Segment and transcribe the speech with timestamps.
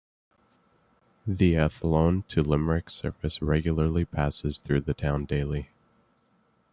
[1.27, 5.69] The Athlone to Limerick service regularly passes through the town daily.